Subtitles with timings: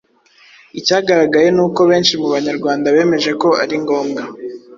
[0.79, 4.21] icyagaragaye ni uko benshi mu Banyarwanda bemeje ko ari ngombwa